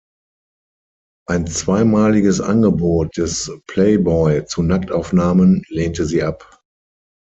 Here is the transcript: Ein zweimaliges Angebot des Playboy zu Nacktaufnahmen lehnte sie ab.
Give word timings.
Ein 1.29 1.45
zweimaliges 1.45 2.41
Angebot 2.41 3.15
des 3.17 3.51
Playboy 3.67 4.43
zu 4.47 4.63
Nacktaufnahmen 4.63 5.63
lehnte 5.69 6.07
sie 6.07 6.23
ab. 6.23 6.59